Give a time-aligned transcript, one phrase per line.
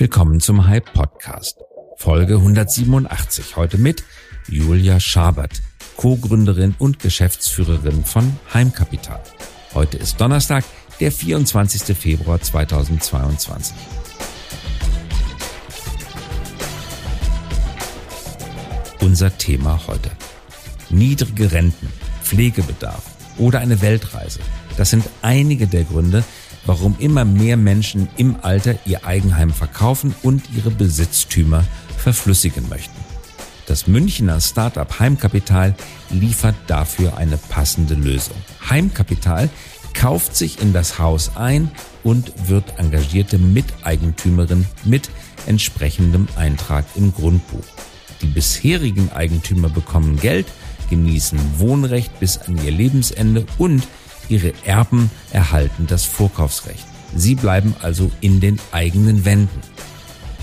[0.00, 1.58] Willkommen zum Hype Podcast,
[1.98, 3.54] Folge 187.
[3.56, 4.02] Heute mit
[4.48, 5.60] Julia Schabert,
[5.98, 9.22] Co-Gründerin und Geschäftsführerin von Heimkapital.
[9.74, 10.64] Heute ist Donnerstag,
[11.00, 11.94] der 24.
[11.94, 13.76] Februar 2022.
[19.02, 20.10] Unser Thema heute.
[20.88, 21.92] Niedrige Renten,
[22.22, 23.02] Pflegebedarf
[23.36, 24.40] oder eine Weltreise.
[24.78, 26.24] Das sind einige der Gründe,
[26.66, 31.64] warum immer mehr Menschen im Alter ihr Eigenheim verkaufen und ihre Besitztümer
[31.96, 32.96] verflüssigen möchten.
[33.66, 35.74] Das Münchner Startup Heimkapital
[36.10, 38.36] liefert dafür eine passende Lösung.
[38.68, 39.48] Heimkapital
[39.94, 41.70] kauft sich in das Haus ein
[42.02, 45.08] und wird engagierte Miteigentümerin mit
[45.46, 47.64] entsprechendem Eintrag im Grundbuch.
[48.22, 50.46] Die bisherigen Eigentümer bekommen Geld,
[50.90, 53.86] genießen Wohnrecht bis an ihr Lebensende und
[54.30, 56.86] Ihre Erben erhalten das Vorkaufsrecht.
[57.14, 59.60] Sie bleiben also in den eigenen Wänden.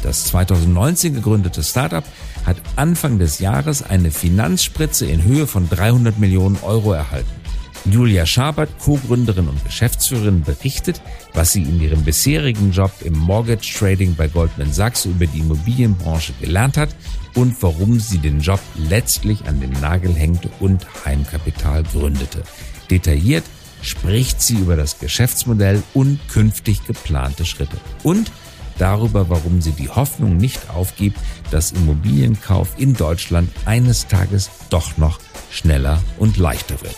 [0.03, 2.03] Das 2019 gegründete Startup
[2.45, 7.29] hat Anfang des Jahres eine Finanzspritze in Höhe von 300 Millionen Euro erhalten.
[7.85, 11.01] Julia Schabert, Co-Gründerin und Geschäftsführerin, berichtet,
[11.33, 16.33] was sie in ihrem bisherigen Job im Mortgage Trading bei Goldman Sachs über die Immobilienbranche
[16.41, 16.89] gelernt hat
[17.33, 22.43] und warum sie den Job letztlich an den Nagel hängte und Heimkapital gründete.
[22.89, 23.43] Detailliert
[23.81, 27.77] spricht sie über das Geschäftsmodell und künftig geplante Schritte.
[28.03, 28.31] Und
[28.77, 31.19] darüber, warum sie die Hoffnung nicht aufgibt,
[31.51, 36.95] dass Immobilienkauf in Deutschland eines Tages doch noch schneller und leichter wird.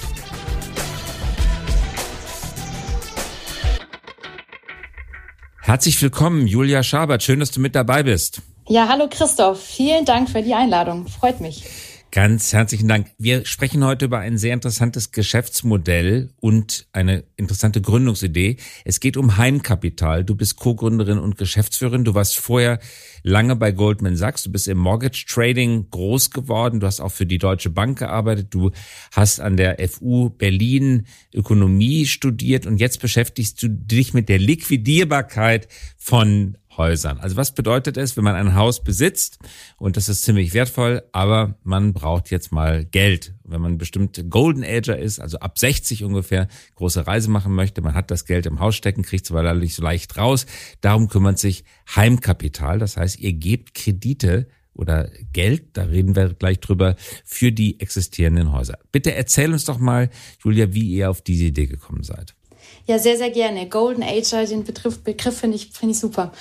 [5.62, 7.22] Herzlich willkommen, Julia Schabert.
[7.22, 8.42] Schön, dass du mit dabei bist.
[8.68, 9.64] Ja, hallo Christoph.
[9.64, 11.08] Vielen Dank für die Einladung.
[11.08, 11.64] Freut mich.
[12.12, 13.12] Ganz herzlichen Dank.
[13.20, 18.58] Wir sprechen heute über ein sehr interessantes Geschäftsmodell und eine interessante Gründungsidee.
[18.84, 20.24] Es geht um Heimkapital.
[20.24, 22.06] Du bist Co-Gründerin und Geschäftsführerin.
[22.06, 22.80] Du warst vorher
[23.22, 24.42] lange bei Goldman Sachs.
[24.42, 26.80] Du bist im Mortgage Trading groß geworden.
[26.80, 28.48] Du hast auch für die Deutsche Bank gearbeitet.
[28.50, 28.72] Du
[29.12, 35.68] hast an der FU Berlin Ökonomie studiert und jetzt beschäftigst du dich mit der Liquidierbarkeit
[35.96, 37.20] von Häusern.
[37.20, 39.38] Also was bedeutet es, wenn man ein Haus besitzt
[39.78, 43.36] und das ist ziemlich wertvoll, aber man braucht jetzt mal Geld.
[43.44, 47.96] Wenn man bestimmt Golden Ager ist, also ab 60 ungefähr, große Reise machen möchte, man
[47.96, 50.46] hat das Geld im Haus stecken, kriegt es aber nicht so leicht raus.
[50.80, 52.80] Darum kümmert sich Heimkapital.
[52.80, 56.96] Das heißt, ihr gebt Kredite oder Geld, da reden wir gleich drüber,
[57.26, 58.80] für die existierenden Häuser.
[58.94, 60.10] Bitte erzähl uns doch mal,
[60.42, 62.36] Julia, wie ihr auf diese Idee gekommen seid.
[62.86, 63.70] Ja, sehr, sehr gerne.
[63.70, 66.32] Golden Age, den Begriff, Begriff finde ich, finde ich super.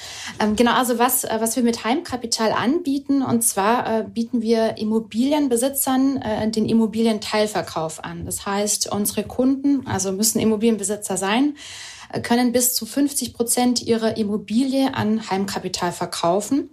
[0.40, 4.78] Ähm, genau, also was, äh, was wir mit Heimkapital anbieten, und zwar äh, bieten wir
[4.78, 8.24] Immobilienbesitzern äh, den Immobilienteilverkauf an.
[8.24, 11.54] Das heißt, unsere Kunden, also müssen Immobilienbesitzer sein,
[12.10, 16.70] äh, können bis zu 50 Prozent ihrer Immobilie an Heimkapital verkaufen.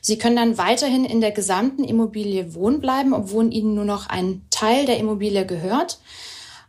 [0.00, 4.42] Sie können dann weiterhin in der gesamten Immobilie wohnen bleiben, obwohl ihnen nur noch ein
[4.50, 5.98] Teil der Immobilie gehört.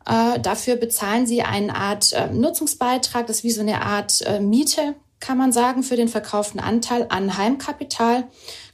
[0.05, 4.39] Äh, dafür bezahlen sie eine Art äh, Nutzungsbeitrag, das ist wie so eine Art äh,
[4.39, 8.25] Miete, kann man sagen, für den verkauften Anteil an Heimkapital,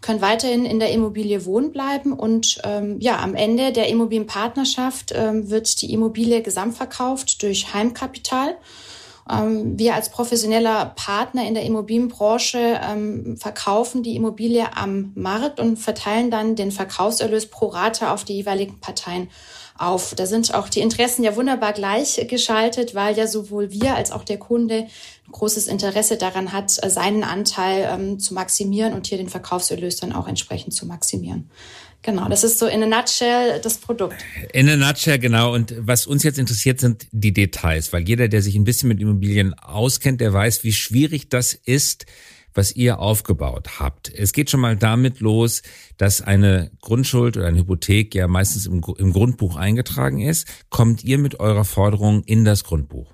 [0.02, 5.50] können weiterhin in der Immobilie wohnen bleiben und ähm, ja, am Ende der Immobilienpartnerschaft ähm,
[5.50, 8.58] wird die Immobilie gesamtverkauft durch Heimkapital.
[9.30, 15.78] Ähm, wir als professioneller Partner in der Immobilienbranche ähm, verkaufen die Immobilie am Markt und
[15.78, 19.30] verteilen dann den Verkaufserlös pro Rate auf die jeweiligen Parteien
[19.82, 20.14] auf.
[20.16, 24.38] Da sind auch die Interessen ja wunderbar gleichgeschaltet, weil ja sowohl wir als auch der
[24.38, 24.88] Kunde
[25.32, 30.28] großes Interesse daran hat, seinen Anteil ähm, zu maximieren und hier den Verkaufserlös dann auch
[30.28, 31.50] entsprechend zu maximieren.
[32.04, 34.16] Genau, das ist so in a nutshell das Produkt.
[34.54, 35.54] In a nutshell, genau.
[35.54, 39.00] Und was uns jetzt interessiert, sind die Details, weil jeder, der sich ein bisschen mit
[39.00, 42.08] Immobilien auskennt, der weiß, wie schwierig das ist,
[42.54, 44.12] was ihr aufgebaut habt.
[44.14, 45.62] Es geht schon mal damit los,
[45.98, 50.48] dass eine Grundschuld oder eine Hypothek ja meistens im, im Grundbuch eingetragen ist.
[50.70, 53.08] Kommt ihr mit eurer Forderung in das Grundbuch?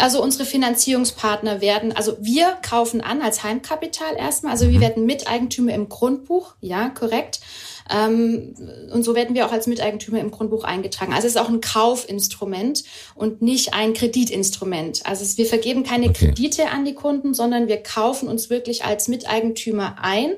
[0.00, 4.82] also unsere Finanzierungspartner werden, also wir kaufen an als Heimkapital erstmal, also wir mhm.
[4.82, 7.40] werden Miteigentümer im Grundbuch, ja, korrekt.
[7.92, 8.54] Ähm,
[8.92, 11.12] und so werden wir auch als Miteigentümer im Grundbuch eingetragen.
[11.12, 12.84] Also es ist auch ein Kaufinstrument
[13.14, 15.02] und nicht ein Kreditinstrument.
[15.04, 16.26] Also wir vergeben keine okay.
[16.26, 20.34] Kredite an die Kunden, sondern wir kaufen uns wirklich als Miteigentümer ein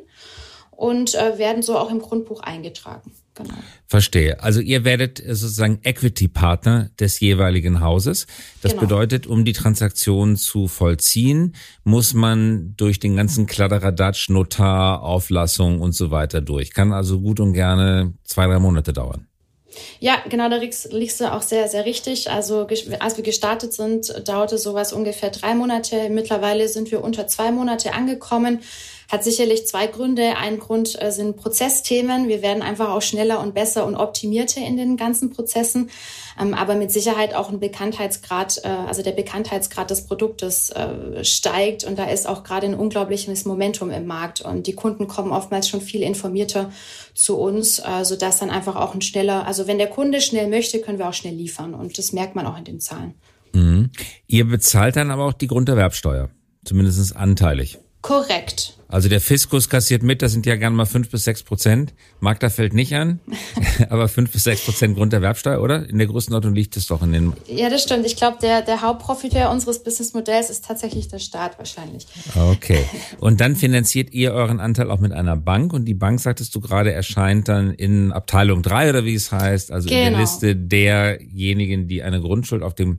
[0.70, 3.12] und äh, werden so auch im Grundbuch eingetragen.
[3.34, 3.54] Genau.
[3.86, 4.42] Verstehe.
[4.42, 8.26] Also ihr werdet sozusagen Equity-Partner des jeweiligen Hauses.
[8.60, 8.82] Das genau.
[8.82, 15.92] bedeutet, um die Transaktion zu vollziehen, muss man durch den ganzen Kladderadatsch, Notar, Auflassung und
[15.92, 16.72] so weiter durch.
[16.72, 19.26] Kann also gut und gerne zwei, drei Monate dauern.
[20.00, 22.30] Ja, genau, da liegst du auch sehr, sehr richtig.
[22.30, 22.66] Also
[23.00, 26.10] als wir gestartet sind, dauerte sowas ungefähr drei Monate.
[26.10, 28.60] Mittlerweile sind wir unter zwei Monate angekommen.
[29.12, 30.38] Hat sicherlich zwei Gründe.
[30.38, 32.28] Ein Grund äh, sind Prozessthemen.
[32.28, 35.90] Wir werden einfach auch schneller und besser und optimierter in den ganzen Prozessen.
[36.40, 41.84] Ähm, aber mit Sicherheit auch ein Bekanntheitsgrad, äh, also der Bekanntheitsgrad des Produktes äh, steigt.
[41.84, 44.40] Und da ist auch gerade ein unglaubliches Momentum im Markt.
[44.40, 46.72] Und die Kunden kommen oftmals schon viel informierter
[47.12, 50.98] zu uns, sodass dann einfach auch ein schneller, also wenn der Kunde schnell möchte, können
[50.98, 51.74] wir auch schnell liefern.
[51.74, 53.12] Und das merkt man auch in den Zahlen.
[53.52, 53.90] Mhm.
[54.26, 56.30] Ihr bezahlt dann aber auch die Grunderwerbsteuer,
[56.64, 57.78] zumindest anteilig.
[58.02, 58.74] Korrekt.
[58.92, 61.94] Also der Fiskus kassiert mit, das sind ja gern mal fünf bis sechs Prozent.
[62.20, 63.20] Magda fällt nicht an,
[63.88, 65.88] aber fünf bis sechs Prozent Grunderwerbsteuer, oder?
[65.88, 67.32] In der Größenordnung liegt es doch in den.
[67.46, 68.04] Ja, das stimmt.
[68.04, 72.06] Ich glaube, der, der Hauptprofiteur unseres Businessmodells ist tatsächlich der Staat wahrscheinlich.
[72.36, 72.84] Okay.
[73.18, 76.60] Und dann finanziert ihr euren Anteil auch mit einer Bank und die Bank, sagtest du
[76.60, 79.98] gerade, erscheint dann in Abteilung drei oder wie es heißt, also genau.
[79.98, 80.22] in der genau.
[80.22, 82.98] Liste derjenigen, die eine Grundschuld auf dem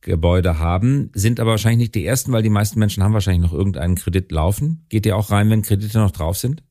[0.00, 3.56] Gebäude haben, sind aber wahrscheinlich nicht die ersten, weil die meisten Menschen haben wahrscheinlich noch
[3.56, 4.84] irgendeinen Kredit laufen.
[4.88, 6.62] Geht ihr auch rein, wenn Kredite noch drauf sind?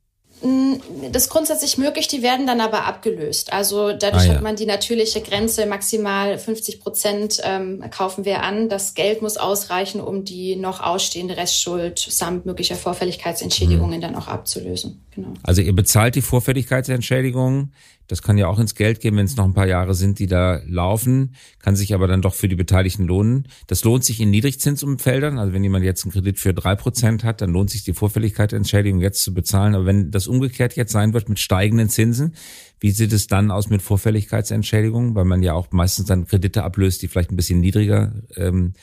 [0.42, 0.76] Mm,
[1.12, 3.52] das ist grundsätzlich möglich, die werden dann aber abgelöst.
[3.52, 4.34] Also dadurch ah, ja.
[4.36, 8.70] hat man die natürliche Grenze maximal 50 Prozent ähm, kaufen wir an.
[8.70, 14.02] Das Geld muss ausreichen, um die noch ausstehende Restschuld samt möglicher Vorfälligkeitsentschädigungen mhm.
[14.02, 15.02] dann auch abzulösen.
[15.14, 15.34] Genau.
[15.44, 17.72] Also ihr bezahlt die Vorfälligkeitsentschädigung.
[18.10, 20.26] Das kann ja auch ins Geld gehen, wenn es noch ein paar Jahre sind, die
[20.26, 23.48] da laufen, kann sich aber dann doch für die Beteiligten lohnen.
[23.68, 25.38] Das lohnt sich in Niedrigzinsumfeldern.
[25.38, 29.00] Also wenn jemand jetzt einen Kredit für drei Prozent hat, dann lohnt sich die Vorfälligkeitsentschädigung
[29.00, 29.76] jetzt zu bezahlen.
[29.76, 32.34] Aber wenn das umgekehrt jetzt sein wird mit steigenden Zinsen,
[32.80, 35.14] wie sieht es dann aus mit Vorfälligkeitsentschädigung?
[35.14, 38.74] Weil man ja auch meistens dann Kredite ablöst, die vielleicht ein bisschen niedriger ähm,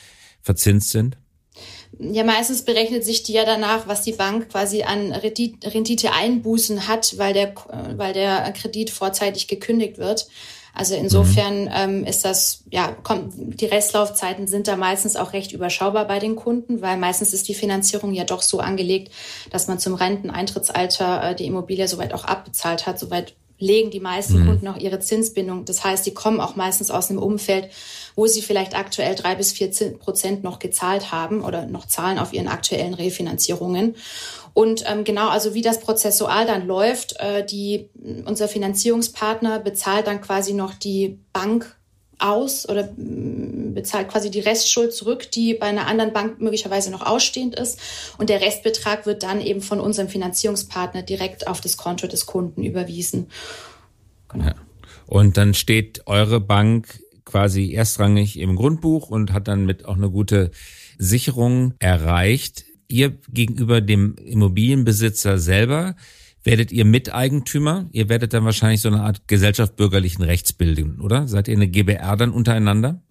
[0.41, 1.19] verzinst sind.
[1.99, 7.33] Ja, meistens berechnet sich die ja danach, was die Bank quasi an Rendite-Einbußen hat, weil
[7.33, 7.55] der,
[7.97, 10.27] weil der Kredit vorzeitig gekündigt wird.
[10.77, 11.71] Also insofern mhm.
[11.75, 16.37] ähm, ist das, ja, kommt, die Restlaufzeiten sind da meistens auch recht überschaubar bei den
[16.37, 19.11] Kunden, weil meistens ist die Finanzierung ja doch so angelegt,
[19.51, 24.43] dass man zum Renteneintrittsalter äh, die Immobilie soweit auch abbezahlt hat, soweit legen die meisten
[24.43, 24.47] mhm.
[24.47, 25.65] Kunden auch ihre Zinsbindung.
[25.65, 27.71] Das heißt, die kommen auch meistens aus einem Umfeld,
[28.15, 32.33] wo sie vielleicht aktuell drei bis vier Prozent noch gezahlt haben oder noch zahlen auf
[32.33, 33.97] ihren aktuellen Refinanzierungen.
[34.53, 37.91] Und ähm, genau, also wie das prozessual dann läuft, äh, die,
[38.25, 41.77] unser Finanzierungspartner bezahlt dann quasi noch die Bank
[42.19, 47.05] aus oder mm, bezahlt quasi die Restschuld zurück, die bei einer anderen Bank möglicherweise noch
[47.05, 47.79] ausstehend ist.
[48.19, 52.65] Und der Restbetrag wird dann eben von unserem Finanzierungspartner direkt auf das Konto des Kunden
[52.65, 53.29] überwiesen.
[54.29, 54.47] Genau.
[54.47, 54.55] Ja.
[55.07, 60.11] Und dann steht eure Bank quasi erstrangig im Grundbuch und hat dann mit auch eine
[60.11, 60.51] gute
[60.99, 62.65] Sicherung erreicht.
[62.89, 65.97] Ihr gegenüber dem Immobilienbesitzer selber
[66.47, 67.87] werdet ihr Miteigentümer.
[67.93, 71.29] Ihr werdet dann wahrscheinlich so eine Art Gesellschaft bürgerlichen Rechts bilden, oder?
[71.29, 73.03] Seid ihr eine GBR dann untereinander?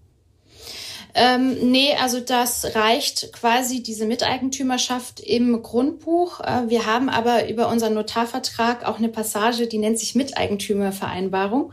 [1.17, 6.41] Ähm, nee, also das reicht quasi diese Miteigentümerschaft im Grundbuch.
[6.41, 11.71] Äh, wir haben aber über unseren Notarvertrag auch eine Passage, die nennt sich Miteigentümervereinbarung.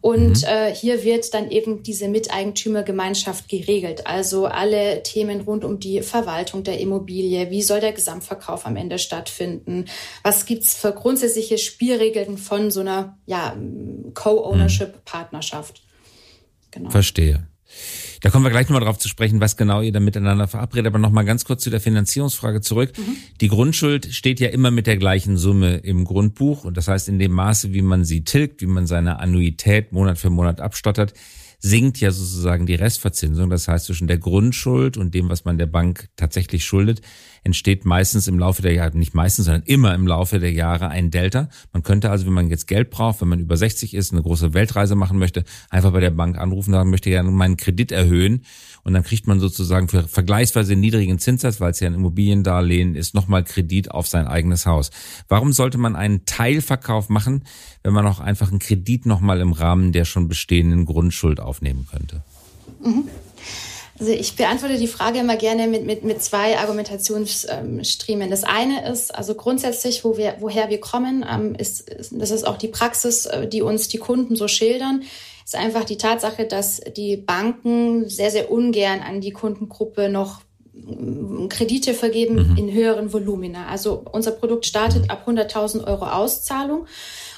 [0.00, 0.48] Und mhm.
[0.48, 4.06] äh, hier wird dann eben diese Miteigentümergemeinschaft geregelt.
[4.06, 7.50] Also alle Themen rund um die Verwaltung der Immobilie.
[7.50, 9.86] Wie soll der Gesamtverkauf am Ende stattfinden?
[10.22, 13.56] Was gibt's für grundsätzliche Spielregeln von so einer ja,
[14.14, 15.82] Co-Ownership-Partnerschaft?
[16.70, 16.90] Genau.
[16.90, 17.49] Verstehe.
[18.20, 20.88] Da kommen wir gleich nochmal drauf zu sprechen, was genau ihr da miteinander verabredet.
[20.88, 22.92] Aber nochmal ganz kurz zu der Finanzierungsfrage zurück.
[22.96, 23.16] Mhm.
[23.40, 26.64] Die Grundschuld steht ja immer mit der gleichen Summe im Grundbuch.
[26.64, 30.18] Und das heißt, in dem Maße, wie man sie tilgt, wie man seine Annuität Monat
[30.18, 31.14] für Monat abstottert,
[31.60, 33.50] sinkt ja sozusagen die Restverzinsung.
[33.50, 37.02] Das heißt, zwischen der Grundschuld und dem, was man der Bank tatsächlich schuldet,
[37.44, 41.10] entsteht meistens im Laufe der Jahre, nicht meistens, sondern immer im Laufe der Jahre ein
[41.10, 41.48] Delta.
[41.72, 44.54] Man könnte also, wenn man jetzt Geld braucht, wenn man über 60 ist, eine große
[44.54, 48.42] Weltreise machen möchte, einfach bei der Bank anrufen, sagen möchte ja meinen Kredit erhöhen
[48.84, 53.14] und dann kriegt man sozusagen für vergleichsweise niedrigen Zinssatz, weil es ja ein Immobiliendarlehen ist,
[53.14, 54.90] nochmal Kredit auf sein eigenes Haus.
[55.28, 57.44] Warum sollte man einen Teilverkauf machen,
[57.82, 62.22] wenn man auch einfach einen Kredit nochmal im Rahmen der schon bestehenden Grundschuld aufnehmen könnte?
[62.82, 63.04] Mhm.
[64.00, 68.30] Also ich beantworte die Frage immer gerne mit, mit, mit zwei Argumentationsstriemen.
[68.30, 72.46] Das eine ist, also grundsätzlich, wo wir, woher wir kommen, ähm, ist, ist, das ist
[72.46, 75.02] auch die Praxis, äh, die uns die Kunden so schildern,
[75.50, 80.42] ist einfach die Tatsache, dass die Banken sehr, sehr ungern an die Kundengruppe noch
[80.72, 82.56] mm, Kredite vergeben mhm.
[82.56, 83.66] in höheren Volumina.
[83.66, 86.86] Also unser Produkt startet ab 100.000 Euro Auszahlung.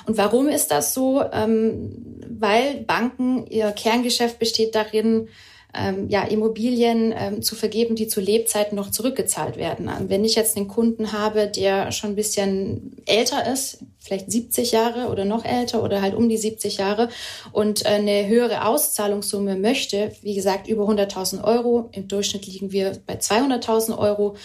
[0.07, 1.25] Und warum ist das so?
[1.33, 5.29] Ähm, weil Banken, ihr Kerngeschäft besteht darin,
[5.75, 9.89] ähm, ja, Immobilien ähm, zu vergeben, die zu Lebzeiten noch zurückgezahlt werden.
[9.89, 14.73] Ähm, wenn ich jetzt einen Kunden habe, der schon ein bisschen älter ist, vielleicht 70
[14.73, 17.09] Jahre oder noch älter oder halt um die 70 Jahre
[17.53, 22.99] und äh, eine höhere Auszahlungssumme möchte, wie gesagt, über 100.000 Euro, im Durchschnitt liegen wir
[23.07, 24.37] bei 200.000 Euro,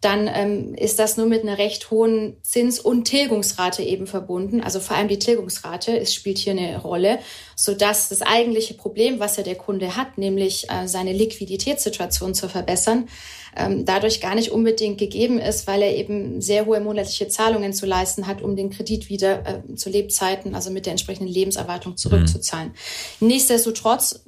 [0.00, 4.60] dann ähm, ist das nur mit einer recht hohen Zins- und Tilgungsrate eben verbunden.
[4.60, 7.18] Also vor allem die Tilgungsrate ist, spielt hier eine Rolle,
[7.56, 12.48] so dass das eigentliche Problem, was ja der Kunde hat, nämlich äh, seine Liquiditätssituation zu
[12.48, 13.08] verbessern,
[13.56, 17.84] ähm, dadurch gar nicht unbedingt gegeben ist, weil er eben sehr hohe monatliche Zahlungen zu
[17.84, 22.72] leisten hat, um den Kredit wieder äh, zu Lebzeiten, also mit der entsprechenden Lebenserwartung zurückzuzahlen.
[23.18, 23.28] Mhm.
[23.28, 24.20] Nichtsdestotrotz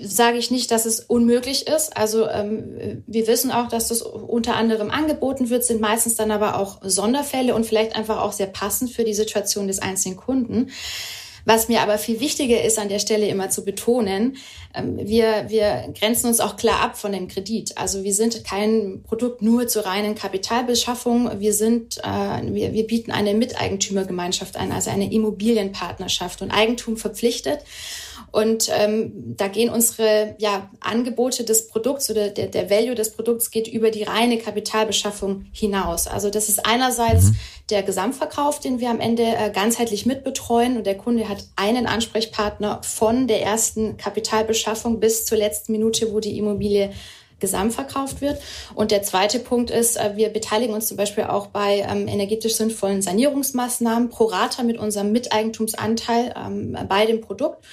[0.00, 1.96] sage ich nicht, dass es unmöglich ist.
[1.96, 6.58] Also ähm, wir wissen auch, dass das unter anderem angeboten wird, sind meistens dann aber
[6.58, 10.70] auch Sonderfälle und vielleicht einfach auch sehr passend für die Situation des einzelnen Kunden.
[11.44, 14.36] Was mir aber viel wichtiger ist, an der Stelle immer zu betonen,
[14.74, 17.78] ähm, wir, wir grenzen uns auch klar ab von dem Kredit.
[17.78, 21.40] Also wir sind kein Produkt nur zur reinen Kapitalbeschaffung.
[21.40, 27.60] Wir sind, äh, wir, wir bieten eine Miteigentümergemeinschaft an, also eine Immobilienpartnerschaft und Eigentum verpflichtet.
[28.30, 33.50] Und ähm, da gehen unsere ja, Angebote des Produkts oder der, der Value des Produkts
[33.50, 36.06] geht über die reine Kapitalbeschaffung hinaus.
[36.06, 37.36] Also das ist einerseits mhm.
[37.70, 42.80] der Gesamtverkauf, den wir am Ende äh, ganzheitlich mitbetreuen und der Kunde hat einen Ansprechpartner
[42.82, 46.90] von der ersten Kapitalbeschaffung bis zur letzten Minute, wo die Immobilie
[47.40, 48.40] gesamtverkauft wird.
[48.74, 52.56] Und der zweite Punkt ist, äh, wir beteiligen uns zum Beispiel auch bei ähm, energetisch
[52.56, 57.64] sinnvollen Sanierungsmaßnahmen pro Rata mit unserem Miteigentumsanteil ähm, bei dem Produkt.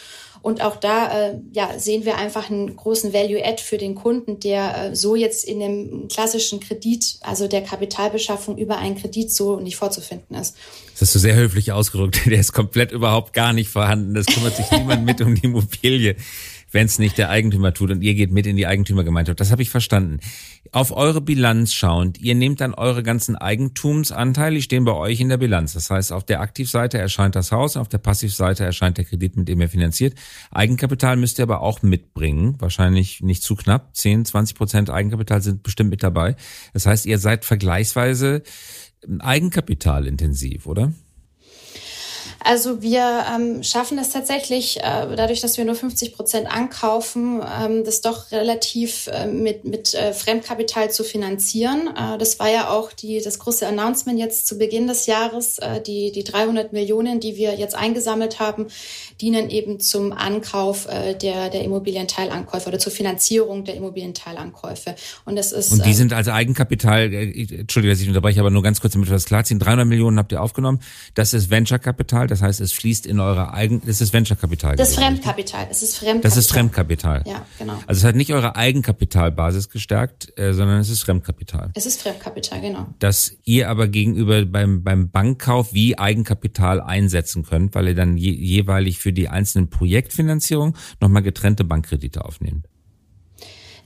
[0.46, 4.92] Und auch da äh, ja, sehen wir einfach einen großen Value-Add für den Kunden, der
[4.92, 9.76] äh, so jetzt in dem klassischen Kredit, also der Kapitalbeschaffung über einen Kredit so nicht
[9.76, 10.56] vorzufinden ist.
[10.92, 12.22] Das hast du sehr höflich ausgedrückt.
[12.28, 14.14] Der ist komplett überhaupt gar nicht vorhanden.
[14.14, 16.16] Das kümmert sich niemand mit um die Immobilie
[16.76, 19.40] wenn es nicht der Eigentümer tut und ihr geht mit in die Eigentümergemeinschaft.
[19.40, 20.20] Das habe ich verstanden.
[20.74, 25.30] Auf eure Bilanz schauend, ihr nehmt dann eure ganzen Eigentumsanteile, die stehen bei euch in
[25.30, 25.72] der Bilanz.
[25.72, 29.48] Das heißt, auf der Aktivseite erscheint das Haus, auf der Passivseite erscheint der Kredit, mit
[29.48, 30.16] dem ihr finanziert.
[30.52, 33.96] Eigenkapital müsst ihr aber auch mitbringen, wahrscheinlich nicht zu knapp.
[33.96, 36.36] 10, 20 Prozent Eigenkapital sind bestimmt mit dabei.
[36.74, 38.44] Das heißt, ihr seid vergleichsweise
[39.20, 40.92] eigenkapitalintensiv, oder?
[42.46, 47.84] Also wir ähm, schaffen es tatsächlich, äh, dadurch, dass wir nur 50 Prozent ankaufen, ähm,
[47.84, 51.90] das doch relativ äh, mit, mit äh, Fremdkapital zu finanzieren.
[51.96, 55.58] Äh, das war ja auch die, das große Announcement jetzt zu Beginn des Jahres.
[55.58, 58.68] Äh, die, die 300 Millionen, die wir jetzt eingesammelt haben,
[59.20, 64.94] dienen eben zum Ankauf äh, der, der Immobilienteilankäufe oder zur Finanzierung der Immobilienteilankäufe.
[65.26, 65.72] Und das ist.
[65.72, 69.10] Und die sind also Eigenkapital, äh, Entschuldigung, dass ich unterbreche, aber nur ganz kurz, damit
[69.10, 69.58] wir das klarziehen.
[69.58, 70.80] 300 Millionen habt ihr aufgenommen.
[71.16, 72.35] Das ist Venture-Kapital.
[72.36, 74.76] Das heißt, es fließt in eure eigen, das ist Venture-Kapital.
[74.76, 75.68] Das ist Fremdkapital.
[75.72, 76.22] Es ist Fremdkapital.
[76.22, 77.24] Das ist Fremdkapital.
[77.26, 77.80] Ja, genau.
[77.88, 81.72] Also es hat nicht eure Eigenkapitalbasis gestärkt, äh, sondern es ist Fremdkapital.
[81.76, 82.88] Es ist Fremdkapital, genau.
[83.00, 88.32] Dass ihr aber gegenüber beim, beim Bankkauf wie Eigenkapital einsetzen könnt, weil ihr dann je,
[88.32, 92.68] jeweilig für die einzelnen Projektfinanzierung nochmal getrennte Bankkredite aufnehmt.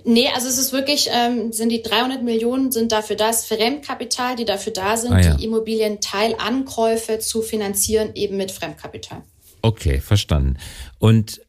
[0.06, 4.36] Nee, also es ist wirklich, ähm, sind die 300 Millionen sind dafür da, das Fremdkapital,
[4.36, 5.34] die dafür da sind, ah, ja.
[5.36, 9.24] die Immobilienteilankäufe zu finanzieren, eben mit Fremdkapital.
[9.62, 10.58] Okay, verstanden.
[10.98, 11.42] Und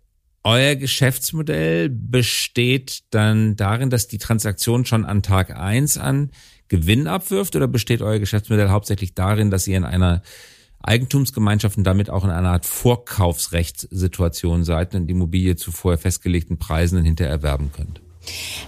[0.42, 6.30] euer Geschäftsmodell besteht dann darin, dass die Transaktion schon an Tag eins an
[6.68, 10.22] Gewinn abwirft oder besteht euer Geschäftsmodell hauptsächlich darin, dass ihr in einer
[10.82, 16.58] Eigentumsgemeinschaft und damit auch in einer Art Vorkaufsrechtssituation seid und die Immobilie zu vorher festgelegten
[16.58, 18.00] Preisen hinterher erwerben könnt?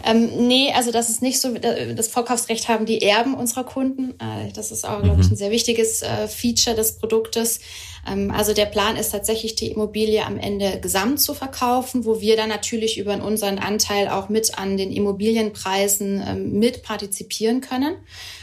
[0.05, 1.55] Ähm, nee, also das ist nicht so.
[1.55, 4.15] Das Vorkaufsrecht haben die Erben unserer Kunden.
[4.19, 5.35] Äh, das ist auch, glaube ich, mhm.
[5.35, 7.61] ein sehr wichtiges äh, Feature des Produktes.
[8.07, 12.37] Ähm, also der Plan ist tatsächlich, die Immobilie am Ende gesamt zu verkaufen, wo wir
[12.37, 17.97] dann natürlich über unseren Anteil auch mit an den Immobilienpreisen ähm, mit partizipieren können.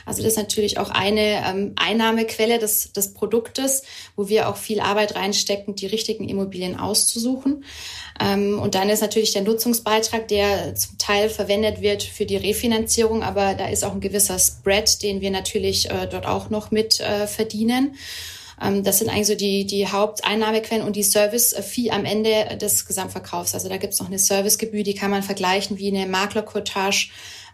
[0.05, 3.83] Also das ist natürlich auch eine ähm, Einnahmequelle des, des Produktes,
[4.15, 7.63] wo wir auch viel Arbeit reinstecken, die richtigen Immobilien auszusuchen.
[8.21, 13.53] Und dann ist natürlich der Nutzungsbeitrag, der zum Teil verwendet wird für die Refinanzierung, aber
[13.53, 17.27] da ist auch ein gewisser Spread, den wir natürlich äh, dort auch noch mit äh,
[17.27, 17.95] verdienen.
[18.61, 23.53] Ähm, das sind eigentlich so die, die Haupteinnahmequellen und die Service-Fee am Ende des Gesamtverkaufs.
[23.53, 27.09] Also da gibt es noch eine Servicegebühr, die kann man vergleichen wie eine Maklercottage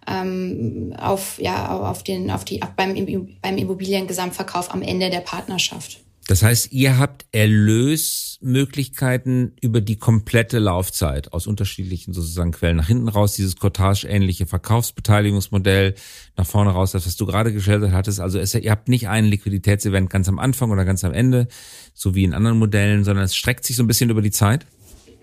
[0.08, 2.94] ähm, auf, ja, auf den, auf die, beim,
[3.42, 6.05] beim Immobiliengesamtverkauf am Ende der Partnerschaft.
[6.27, 12.77] Das heißt, ihr habt Erlösmöglichkeiten über die komplette Laufzeit aus unterschiedlichen sozusagen Quellen.
[12.77, 15.94] Nach hinten raus dieses Cottage-ähnliche Verkaufsbeteiligungsmodell,
[16.36, 18.20] nach vorne raus das, was du gerade geschildert hattest.
[18.20, 21.48] Also es, ihr habt nicht ein Liquiditätsevent ganz am Anfang oder ganz am Ende,
[21.94, 24.65] so wie in anderen Modellen, sondern es streckt sich so ein bisschen über die Zeit.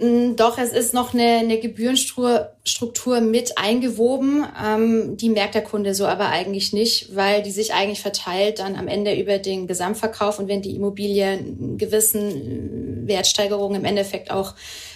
[0.02, 4.44] Mm, doch, es ist noch eine, eine Gebührenstruktur mit eingewoben.
[4.60, 8.74] Ähm, die merkt der Kunde so aber eigentlich nicht, weil die sich eigentlich verteilt dann
[8.74, 10.40] am Ende über den Gesamtverkauf.
[10.40, 14.54] Und wenn die Immobilie einen gewissen Wertsteigerungen im Endeffekt auch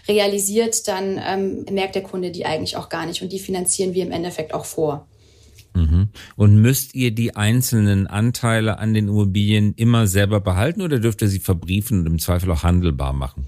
[0.08, 3.22] realisiert, dann ähm, merkt der Kunde die eigentlich auch gar nicht.
[3.22, 5.06] Und die finanzieren wir im Endeffekt auch vor.
[5.74, 6.08] Mhm.
[6.34, 11.28] Und müsst ihr die einzelnen Anteile an den Immobilien immer selber behalten oder dürft ihr
[11.28, 13.46] sie verbriefen und im Zweifel auch handelbar machen?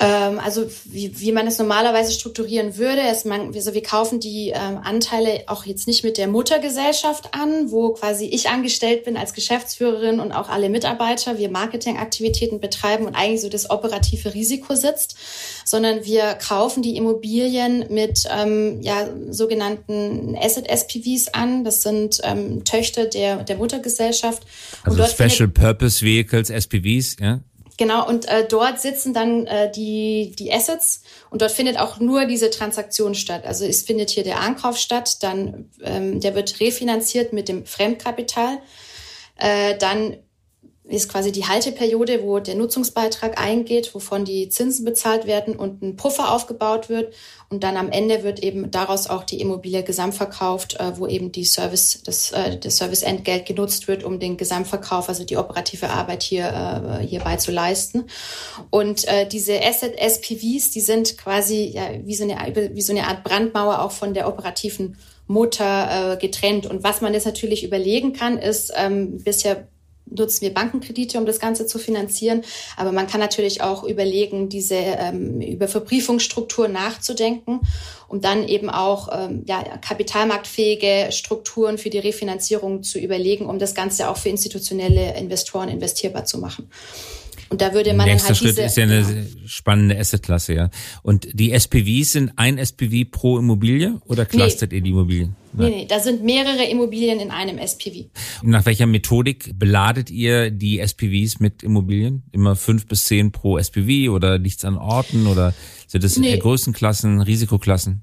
[0.00, 4.50] Ähm, also wie, wie man es normalerweise strukturieren würde, ist man, also wir kaufen die
[4.50, 9.34] ähm, Anteile auch jetzt nicht mit der Muttergesellschaft an, wo quasi ich angestellt bin als
[9.34, 15.16] Geschäftsführerin und auch alle Mitarbeiter, wir Marketingaktivitäten betreiben und eigentlich so das operative Risiko sitzt,
[15.64, 21.64] sondern wir kaufen die Immobilien mit ähm, ja, sogenannten Asset-SPVs an.
[21.64, 24.44] Das sind ähm, Töchter der, der Muttergesellschaft.
[24.84, 27.40] Also Special Purpose Vehicles, SPVs, ja?
[27.78, 32.26] Genau, und äh, dort sitzen dann äh, die, die Assets und dort findet auch nur
[32.26, 33.46] diese Transaktion statt.
[33.46, 38.58] Also es findet hier der Ankauf statt, dann ähm, der wird refinanziert mit dem Fremdkapital.
[39.36, 40.16] Äh, dann
[40.88, 45.96] ist quasi die Halteperiode, wo der Nutzungsbeitrag eingeht, wovon die Zinsen bezahlt werden und ein
[45.96, 47.14] Puffer aufgebaut wird.
[47.50, 51.44] Und dann am Ende wird eben daraus auch die Immobilie gesamtverkauft, äh, wo eben die
[51.44, 57.00] Service, das, äh, das Serviceentgelt genutzt wird, um den Gesamtverkauf, also die operative Arbeit hier,
[57.00, 58.04] äh, hierbei zu leisten.
[58.70, 63.06] Und äh, diese Asset SPVs, die sind quasi ja, wie, so eine, wie so eine
[63.06, 66.66] Art Brandmauer auch von der operativen Mutter äh, getrennt.
[66.66, 69.68] Und was man jetzt natürlich überlegen kann, ist ähm, bisher
[70.10, 72.42] nutzen wir Bankenkredite, um das Ganze zu finanzieren.
[72.76, 77.60] Aber man kann natürlich auch überlegen, diese ähm, über Verbriefungsstrukturen nachzudenken,
[78.08, 83.74] um dann eben auch ähm, ja, kapitalmarktfähige Strukturen für die Refinanzierung zu überlegen, um das
[83.74, 86.70] Ganze auch für institutionelle Investoren investierbar zu machen.
[87.50, 89.26] Und da würde man Nächster halt Schritt diese, ist ja eine genau.
[89.46, 90.70] spannende Assetklasse, ja.
[91.02, 94.78] Und die SPVs sind ein SPV pro Immobilie oder clustert nee.
[94.78, 95.36] ihr die Immobilien?
[95.54, 98.10] Nee, nee, da sind mehrere Immobilien in einem SPV.
[98.42, 102.22] Nach welcher Methodik beladet ihr die SPVs mit Immobilien?
[102.32, 105.54] Immer fünf bis zehn pro SPV oder liegt's an Orten oder
[105.86, 106.36] sind es nee.
[106.36, 108.02] Größenklassen, Risikoklassen?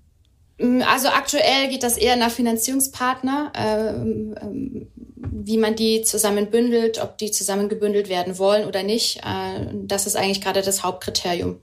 [0.58, 7.18] Also aktuell geht das eher nach Finanzierungspartner, ähm, ähm, wie man die zusammen bündelt, ob
[7.18, 9.18] die zusammen gebündelt werden wollen oder nicht.
[9.18, 11.60] Äh, das ist eigentlich gerade das Hauptkriterium.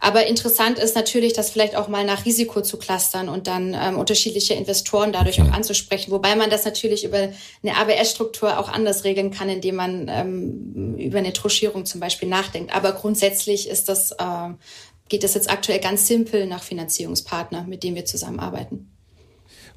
[0.00, 3.98] Aber interessant ist natürlich, das vielleicht auch mal nach Risiko zu clustern und dann ähm,
[3.98, 6.12] unterschiedliche Investoren dadurch auch anzusprechen.
[6.12, 7.18] Wobei man das natürlich über
[7.62, 12.74] eine ABS-Struktur auch anders regeln kann, indem man ähm, über eine Troschierung zum Beispiel nachdenkt.
[12.74, 14.50] Aber grundsätzlich ist das äh,
[15.08, 18.90] geht es jetzt aktuell ganz simpel nach Finanzierungspartner, mit dem wir zusammenarbeiten.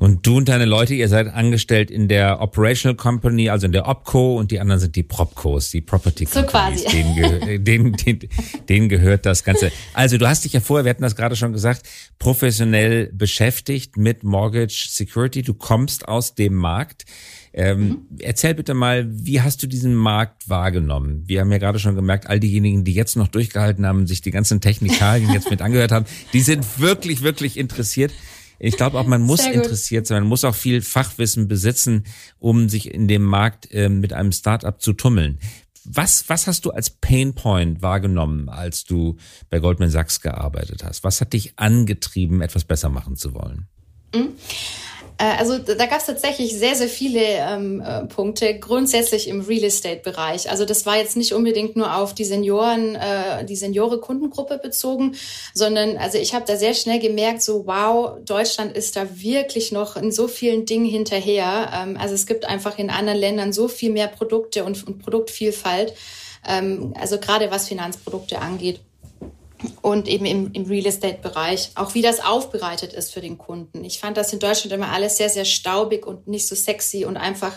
[0.02, 3.88] Und du und deine Leute, ihr seid angestellt in der Operational Company, also in der
[3.88, 6.52] Opco und die anderen sind die Propcos, die Property Companies.
[6.52, 6.86] So quasi.
[6.90, 8.20] Denen, ge denen, denen,
[8.68, 9.72] denen gehört das Ganze.
[9.94, 11.88] Also du hast dich ja vorher, wir hatten das gerade schon gesagt,
[12.18, 15.44] professionell beschäftigt mit Mortgage Security.
[15.44, 17.06] Du kommst aus dem Markt.
[17.54, 17.98] Ähm, mhm.
[18.22, 21.26] Erzähl bitte mal, wie hast du diesen Markt wahrgenommen?
[21.28, 24.32] Wir haben ja gerade schon gemerkt, all diejenigen, die jetzt noch durchgehalten haben, sich die
[24.32, 28.12] ganzen Technikalien jetzt mit angehört haben, die sind wirklich, wirklich interessiert.
[28.64, 32.06] Ich glaube auch, man muss interessiert sein, man muss auch viel Fachwissen besitzen,
[32.40, 35.40] um sich in dem Markt äh, mit einem Startup zu tummeln.
[35.84, 39.18] Was, was hast du als Painpoint wahrgenommen, als du
[39.50, 41.04] bei Goldman Sachs gearbeitet hast?
[41.04, 43.68] Was hat dich angetrieben, etwas besser machen zu wollen?
[44.14, 44.30] Mhm.
[45.22, 49.64] Äh, also da gab es tatsächlich sehr, sehr viele ähm, äh, Punkte, grundsätzlich im Real
[49.64, 50.50] Estate-Bereich.
[50.50, 55.16] Also das war jetzt nicht unbedingt nur auf die Senioren, äh, die Seniore-Kundengruppe bezogen,
[55.54, 59.96] sondern also ich habe da sehr schnell gemerkt, so wow, Deutschland ist da wirklich noch
[59.96, 61.72] in so vielen Dingen hinterher.
[61.74, 65.94] Ähm, also es gibt einfach in anderen Ländern so viel mehr Produkte und, und Produktvielfalt.
[66.48, 68.80] Ähm, also gerade was Finanzprodukte angeht
[69.82, 73.84] und eben im, im Real Estate-Bereich, auch wie das aufbereitet ist für den Kunden.
[73.84, 77.18] Ich fand das in Deutschland immer alles sehr, sehr staubig und nicht so sexy und
[77.18, 77.54] einfach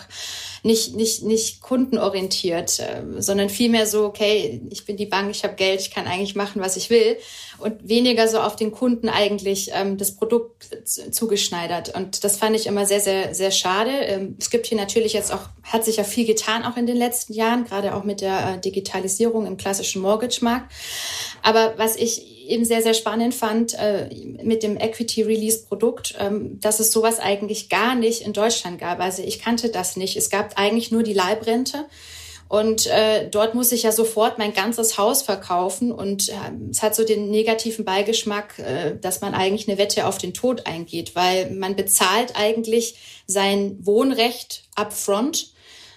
[0.65, 5.53] nicht, nicht, nicht kundenorientiert, äh, sondern vielmehr so, okay, ich bin die Bank, ich habe
[5.55, 7.17] Geld, ich kann eigentlich machen, was ich will
[7.59, 10.69] und weniger so auf den Kunden eigentlich ähm, das Produkt
[11.11, 11.95] zugeschneidert.
[11.95, 13.91] Und das fand ich immer sehr, sehr, sehr schade.
[13.91, 16.97] Ähm, es gibt hier natürlich jetzt auch, hat sich ja viel getan, auch in den
[16.97, 20.71] letzten Jahren, gerade auch mit der äh, Digitalisierung im klassischen Mortgage-Markt.
[21.43, 24.09] Aber was ich eben sehr, sehr spannend fand äh,
[24.43, 28.99] mit dem Equity Release Produkt, ähm, dass es sowas eigentlich gar nicht in Deutschland gab.
[28.99, 30.15] Also ich kannte das nicht.
[30.17, 31.85] Es gab eigentlich nur die Leibrente.
[32.47, 35.91] Und äh, dort muss ich ja sofort mein ganzes Haus verkaufen.
[35.91, 36.33] Und äh,
[36.69, 40.67] es hat so den negativen Beigeschmack, äh, dass man eigentlich eine Wette auf den Tod
[40.67, 45.54] eingeht, weil man bezahlt eigentlich sein Wohnrecht upfront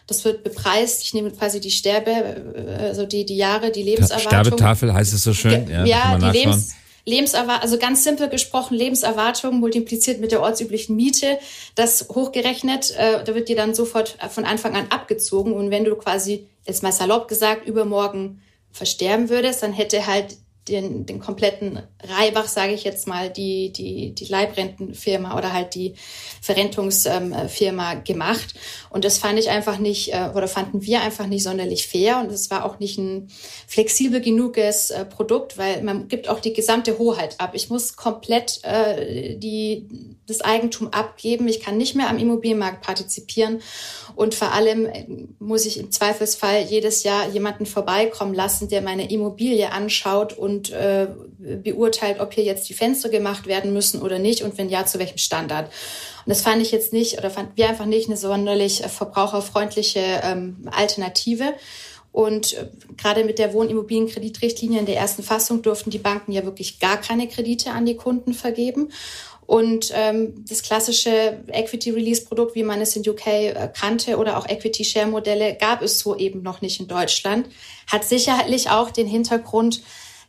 [0.09, 1.05] Das wird bepreist.
[1.05, 4.31] Ich nehme quasi die Sterbe, also die, die Jahre, die Lebenserwartung.
[4.31, 5.69] Sterbetafel heißt es so schön.
[5.71, 6.75] Ja, ja die Lebens,
[7.09, 11.39] Lebenserwartung, also ganz simpel gesprochen, Lebenserwartung multipliziert mit der ortsüblichen Miete,
[11.75, 15.53] das hochgerechnet, äh, da wird dir dann sofort von Anfang an abgezogen.
[15.53, 18.43] Und wenn du quasi, jetzt mal salopp gesagt, übermorgen
[18.73, 20.37] versterben würdest, dann hätte halt
[20.69, 25.95] den, den kompletten Reibach, sage ich jetzt mal, die, die, die Leibrentenfirma oder halt die
[26.41, 28.55] Verrentungsfirma gemacht.
[28.91, 32.21] Und das fand ich einfach nicht, äh, oder fanden wir einfach nicht sonderlich fair.
[32.21, 33.29] Und es war auch nicht ein
[33.67, 37.53] flexibel genuges äh, Produkt, weil man gibt auch die gesamte Hoheit ab.
[37.55, 41.49] Ich muss komplett äh, die, das Eigentum abgeben.
[41.49, 43.61] Ich kann nicht mehr am Immobilienmarkt partizipieren.
[44.15, 44.89] Und vor allem
[45.39, 51.09] muss ich im Zweifelsfall jedes Jahr jemanden vorbeikommen lassen, der meine Immobilie anschaut und äh,
[51.39, 54.99] beurteilt, ob hier jetzt die Fenster gemacht werden müssen oder nicht und wenn ja, zu
[54.99, 55.67] welchem Standard.
[55.67, 60.21] Und das fand ich jetzt nicht oder fand wir einfach nicht eine sonderlich äh, verbraucherfreundliche
[60.23, 61.55] ähm, Alternative.
[62.13, 66.81] Und äh, gerade mit der Wohnimmobilienkreditrichtlinie in der ersten Fassung durften die Banken ja wirklich
[66.81, 68.91] gar keine Kredite an die Kunden vergeben.
[69.49, 74.37] Und ähm, das klassische Equity Release Produkt, wie man es in UK äh, kannte, oder
[74.37, 77.49] auch Equity Share Modelle, gab es so eben noch nicht in Deutschland.
[77.87, 79.81] Hat sicherlich auch den Hintergrund,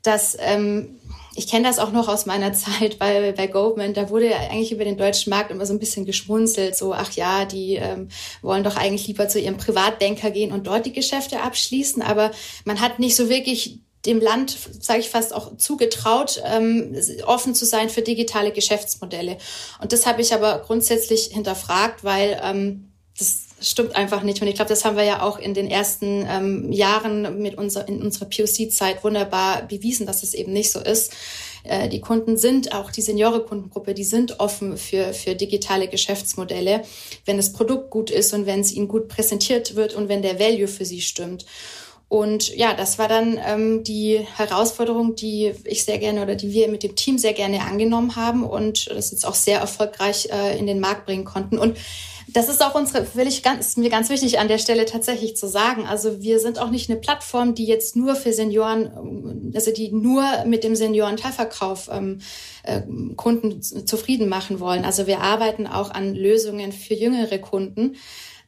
[0.04, 1.02] dass ähm,
[1.36, 3.94] ich kenne das auch noch aus meiner Zeit bei, bei Goldman.
[3.94, 6.78] Da wurde eigentlich über den deutschen Markt immer so ein bisschen geschmunzelt.
[6.78, 8.08] So, ach ja, die ähm,
[8.42, 12.02] wollen doch eigentlich lieber zu ihrem Privatbanker gehen und dort die Geschäfte abschließen.
[12.02, 12.32] Aber
[12.64, 17.66] man hat nicht so wirklich dem Land, sage ich fast, auch zugetraut, ähm, offen zu
[17.66, 19.38] sein für digitale Geschäftsmodelle.
[19.82, 24.42] Und das habe ich aber grundsätzlich hinterfragt, weil ähm, das stimmt einfach nicht.
[24.42, 27.88] Und ich glaube, das haben wir ja auch in den ersten ähm, Jahren mit unser,
[27.88, 31.12] in unserer POC-Zeit wunderbar bewiesen, dass es eben nicht so ist.
[31.64, 36.84] Äh, die Kunden sind, auch die Seniore-Kundengruppe, die sind offen für, für digitale Geschäftsmodelle,
[37.26, 40.40] wenn das Produkt gut ist und wenn es ihnen gut präsentiert wird und wenn der
[40.40, 41.46] Value für sie stimmt.
[42.10, 46.68] Und ja, das war dann ähm, die Herausforderung, die ich sehr gerne oder die wir
[46.68, 50.66] mit dem Team sehr gerne angenommen haben und das jetzt auch sehr erfolgreich äh, in
[50.66, 51.60] den Markt bringen konnten.
[51.60, 51.78] Und
[52.34, 55.48] das ist auch unsere, will ich ganz, mir ganz wichtig an der Stelle tatsächlich zu
[55.48, 55.86] sagen.
[55.86, 60.24] Also wir sind auch nicht eine Plattform, die jetzt nur für Senioren, also die nur
[60.46, 62.22] mit dem Senioren-Teilverkauf ähm,
[62.64, 62.82] äh,
[63.18, 64.84] Kunden zufrieden machen wollen.
[64.84, 67.98] Also wir arbeiten auch an Lösungen für jüngere Kunden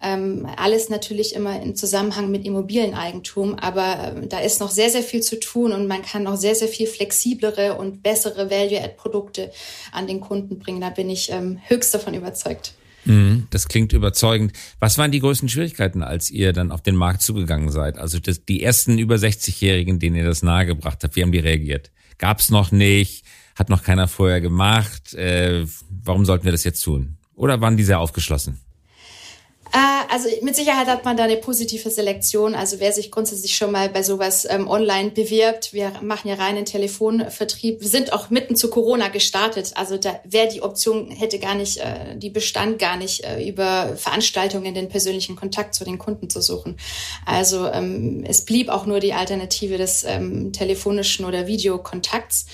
[0.02, 5.04] ähm, alles natürlich immer im Zusammenhang mit Immobilieneigentum, aber äh, da ist noch sehr, sehr
[5.04, 9.52] viel zu tun und man kann noch sehr, sehr viel flexiblere und bessere Value-Add-Produkte
[9.92, 10.82] an den Kunden bringen.
[10.82, 12.74] Da bin ich ähm, höchst davon überzeugt.
[13.06, 14.54] Mhm, das klingt überzeugend.
[14.80, 17.98] Was waren die größten Schwierigkeiten, als ihr dann auf den Markt zugegangen seid?
[17.98, 21.92] Also das, die ersten über 60-Jährigen, denen ihr das nahegebracht habt, wie haben die reagiert?
[22.18, 23.26] Gab's noch nicht?
[23.56, 25.14] Hat noch keiner vorher gemacht?
[25.14, 27.18] Äh, warum sollten wir das jetzt tun?
[27.36, 28.60] Oder waren die sehr aufgeschlossen?
[29.74, 32.56] Äh, also mit Sicherheit hat man da eine positive Selektion.
[32.56, 36.66] Also wer sich grundsätzlich schon mal bei sowas ähm, online bewirbt, wir machen ja reinen
[36.66, 39.72] Telefonvertrieb, wir sind auch mitten zu Corona gestartet.
[39.76, 43.96] Also da wäre die Option, hätte gar nicht, äh, die bestand gar nicht, äh, über
[43.96, 46.78] Veranstaltungen den persönlichen Kontakt zu den Kunden zu suchen.
[47.26, 52.46] Also ähm, es blieb auch nur die Alternative des ähm, telefonischen oder Videokontakts,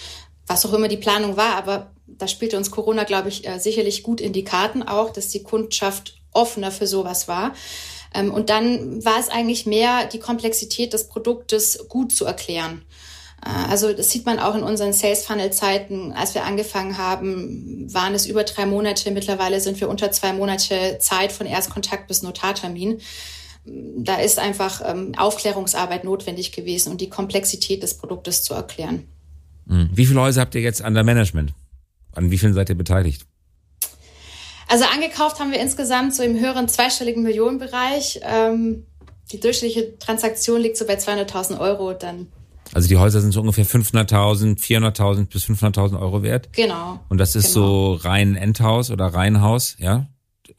[0.46, 4.04] was auch immer die Planung war, aber da spielte uns Corona, glaube ich, äh, sicherlich
[4.04, 7.54] gut in die Karten auch, dass die Kundschaft offener für sowas war.
[8.13, 12.84] Ähm, und dann war es eigentlich mehr die Komplexität des Produktes gut zu erklären.
[13.45, 16.13] Äh, also das sieht man auch in unseren Sales Funnel Zeiten.
[16.13, 19.12] Als wir angefangen haben, waren es über drei Monate.
[19.12, 23.00] Mittlerweile sind wir unter zwei Monate Zeit von Erstkontakt bis Notartermin.
[23.65, 29.04] Da ist einfach ähm, Aufklärungsarbeit notwendig gewesen und die Komplexität des Produktes zu erklären.
[29.67, 29.89] Hm.
[29.93, 31.54] Wie viele Häuser habt ihr jetzt an der Management?
[32.13, 33.26] An wie vielen seid ihr beteiligt?
[34.68, 38.20] Also angekauft haben wir insgesamt so im höheren zweistelligen Millionenbereich.
[38.24, 38.86] Ähm,
[39.32, 42.28] die durchschnittliche Transaktion liegt so bei 200.000 Euro dann.
[42.74, 46.52] Also die Häuser sind so ungefähr 500.000, 400.000 bis 500.000 Euro wert.
[46.54, 47.00] Genau.
[47.10, 47.96] Und das ist genau.
[47.96, 50.08] so rein Endhaus oder Reihenhaus, ja?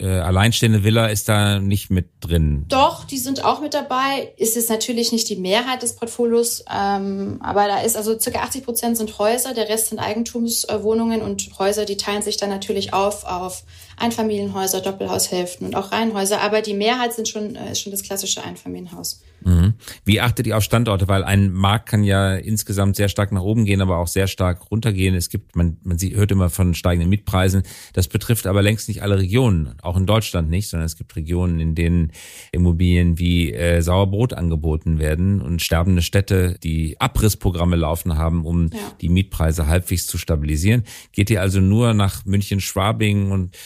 [0.00, 2.66] Äh, alleinstehende Villa ist da nicht mit drin.
[2.68, 4.32] Doch, die sind auch mit dabei.
[4.36, 8.64] Ist es natürlich nicht die Mehrheit des Portfolios, ähm, aber da ist also circa 80
[8.64, 13.24] Prozent sind Häuser, der Rest sind Eigentumswohnungen und Häuser, die teilen sich dann natürlich auf
[13.24, 13.64] auf
[13.96, 19.20] Einfamilienhäuser, Doppelhaushälften und auch Reihenhäuser, aber die Mehrheit sind schon, äh, schon das klassische Einfamilienhaus.
[19.44, 19.74] Mhm.
[20.04, 21.08] Wie achtet ihr auf Standorte?
[21.08, 24.70] Weil ein Markt kann ja insgesamt sehr stark nach oben gehen, aber auch sehr stark
[24.70, 25.14] runtergehen.
[25.14, 27.62] Es gibt, man, man hört immer von steigenden Mietpreisen.
[27.92, 31.60] Das betrifft aber längst nicht alle Regionen, auch in Deutschland nicht, sondern es gibt Regionen,
[31.60, 32.12] in denen
[32.52, 38.78] Immobilien wie äh, Sauerbrot angeboten werden und sterbende Städte, die Abrissprogramme laufen haben, um ja.
[39.00, 40.84] die Mietpreise halbwegs zu stabilisieren.
[41.12, 43.56] Geht ihr also nur nach München, Schwabing und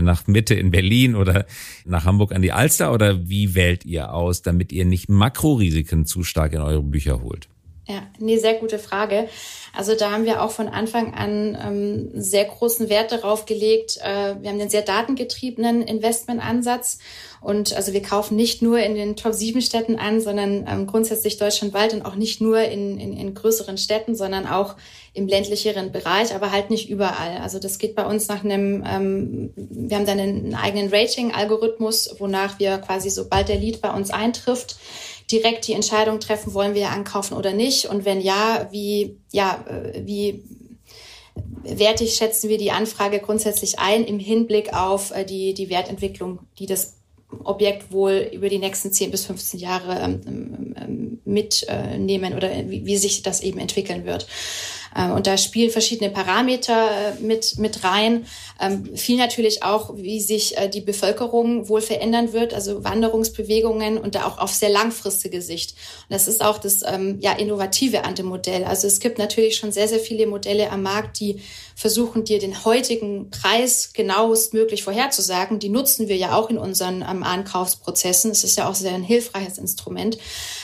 [0.00, 1.46] nach Mitte in Berlin oder
[1.84, 6.22] nach Hamburg an die Alster oder wie wählt ihr aus, damit ihr nicht Makrorisiken zu
[6.22, 7.48] stark in eure Bücher holt?
[7.90, 9.28] Ja, nee, sehr gute Frage.
[9.72, 13.96] Also da haben wir auch von Anfang an ähm, sehr großen Wert darauf gelegt.
[13.96, 16.98] Äh, wir haben einen sehr datengetriebenen Investmentansatz
[17.40, 21.38] und also wir kaufen nicht nur in den Top 7 Städten an, sondern ähm, grundsätzlich
[21.38, 24.76] deutschlandweit und auch nicht nur in, in, in größeren Städten, sondern auch
[25.14, 27.38] im ländlicheren Bereich, aber halt nicht überall.
[27.38, 32.58] Also das geht bei uns nach einem, ähm, wir haben dann einen eigenen Rating-Algorithmus, wonach
[32.58, 34.76] wir quasi, sobald der Lead bei uns eintrifft,
[35.32, 37.86] direkt die Entscheidung treffen, wollen wir ankaufen oder nicht?
[37.86, 40.42] Und wenn ja, wie, ja, äh, wie
[41.62, 46.66] wertig schätzen wir die Anfrage grundsätzlich ein im Hinblick auf äh, die, die Wertentwicklung, die
[46.66, 46.99] das
[47.44, 52.84] Objekt wohl über die nächsten 10 bis 15 Jahre ähm, ähm, ähm, mitnehmen oder wie,
[52.84, 54.26] wie sich das eben entwickeln wird.
[54.96, 58.26] Ähm, und da spielen verschiedene Parameter äh, mit, mit rein.
[58.60, 64.14] Ähm, viel natürlich auch, wie sich äh, die Bevölkerung wohl verändern wird, also Wanderungsbewegungen und
[64.14, 65.72] da auch auf sehr langfristige Sicht.
[66.08, 68.64] Und das ist auch das ähm, ja, Innovative an dem Modell.
[68.64, 71.40] Also es gibt natürlich schon sehr, sehr viele Modelle am Markt, die
[71.80, 75.58] versuchen, dir den heutigen Preis genauestmöglich vorherzusagen.
[75.58, 78.30] Die nutzen wir ja auch in unseren ähm, Ankaufsprozessen.
[78.30, 80.18] Es ist ja auch sehr ein hilfreiches Instrument.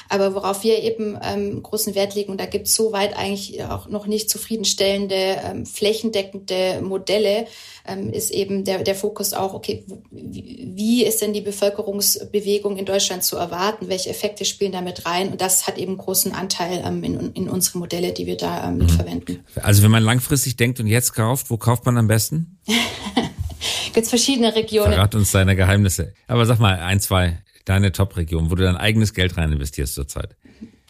[0.09, 3.89] Aber worauf wir eben ähm, großen Wert legen, und da gibt es soweit eigentlich auch
[3.89, 7.47] noch nicht zufriedenstellende, ähm, flächendeckende Modelle,
[7.87, 13.25] ähm, ist eben der, der Fokus auch, okay, wie, ist denn die Bevölkerungsbewegung in Deutschland
[13.25, 13.89] zu erwarten?
[13.89, 15.29] Welche Effekte spielen damit rein?
[15.29, 18.79] Und das hat eben großen Anteil ähm, in, in unsere Modelle, die wir da ähm,
[18.79, 19.45] mitverwenden.
[19.63, 22.59] Also wenn man langfristig denkt und jetzt kauft, wo kauft man am besten?
[23.93, 24.93] Gibt verschiedene Regionen.
[24.93, 26.13] Verrat uns deine Geheimnisse.
[26.27, 30.35] Aber sag mal ein, zwei deine Top-Region, wo du dein eigenes Geld rein investierst zurzeit?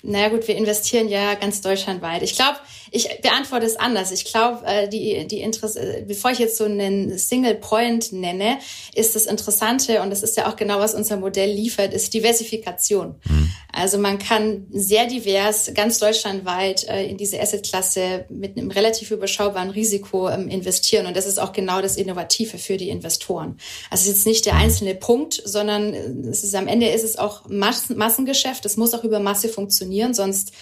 [0.02, 2.22] Naja gut, wir investieren ja ganz deutschlandweit.
[2.22, 2.58] Ich glaube,
[2.92, 4.12] ich beantworte es anders.
[4.12, 8.58] Ich glaube, äh, die, die Interesse, bevor ich jetzt so einen Single Point nenne,
[8.94, 13.16] ist das Interessante, und das ist ja auch genau, was unser Modell liefert, ist Diversifikation.
[13.24, 13.52] Mhm.
[13.76, 19.70] Also man kann sehr divers, ganz deutschlandweit äh, in diese Assetklasse mit einem relativ überschaubaren
[19.70, 21.06] Risiko ähm, investieren.
[21.06, 23.58] Und das ist auch genau das Innovative für die Investoren.
[23.90, 27.16] Also es ist jetzt nicht der einzelne Punkt, sondern es ist am Ende ist es
[27.16, 28.64] auch Massengeschäft.
[28.64, 30.52] Es muss auch über Masse funktionieren funktionieren, sonst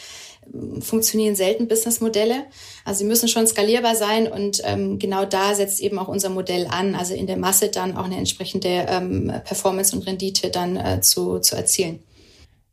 [0.52, 2.44] ähm, funktionieren selten Businessmodelle.
[2.84, 6.66] Also sie müssen schon skalierbar sein und ähm, genau da setzt eben auch unser Modell
[6.66, 11.00] an, also in der Masse dann auch eine entsprechende ähm, Performance und Rendite dann äh,
[11.00, 12.00] zu, zu erzielen.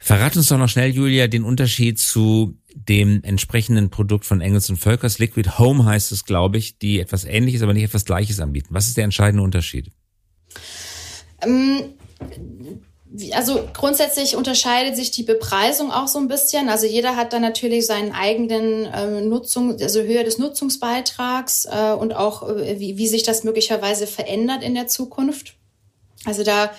[0.03, 4.77] Verrat uns doch noch schnell, Julia, den Unterschied zu dem entsprechenden Produkt von Engels und
[4.77, 5.19] Völkers.
[5.19, 8.69] Liquid Home heißt es, glaube ich, die etwas Ähnliches, aber nicht etwas Gleiches anbieten.
[8.71, 9.91] Was ist der entscheidende Unterschied?
[11.43, 11.83] Ähm,
[13.33, 16.69] also grundsätzlich unterscheidet sich die Bepreisung auch so ein bisschen.
[16.69, 22.15] Also jeder hat da natürlich seinen eigenen äh, Nutzung, also Höhe des Nutzungsbeitrags äh, und
[22.15, 25.57] auch äh, wie, wie sich das möglicherweise verändert in der Zukunft.
[26.25, 26.71] Also da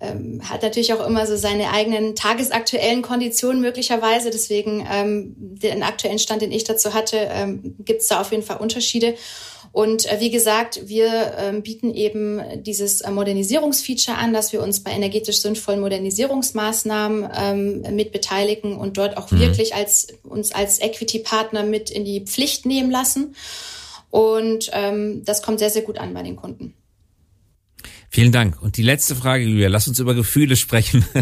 [0.00, 4.30] ähm, hat natürlich auch immer so seine eigenen tagesaktuellen Konditionen möglicherweise.
[4.30, 8.42] Deswegen ähm, den aktuellen Stand, den ich dazu hatte, ähm, gibt es da auf jeden
[8.42, 9.14] Fall Unterschiede.
[9.72, 14.82] Und äh, wie gesagt, wir ähm, bieten eben dieses äh, Modernisierungsfeature an, dass wir uns
[14.82, 19.38] bei energetisch sinnvollen Modernisierungsmaßnahmen ähm, mit beteiligen und dort auch mhm.
[19.38, 23.36] wirklich als uns als Equity-Partner mit in die Pflicht nehmen lassen.
[24.10, 26.74] Und ähm, das kommt sehr, sehr gut an bei den Kunden.
[28.12, 28.60] Vielen Dank.
[28.60, 31.04] Und die letzte Frage, Julia, lass uns über Gefühle sprechen.